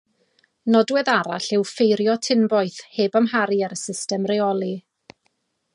[0.75, 4.73] Nodwedd arall yw ffeirio tinboeth heb amharu ar y system reoli.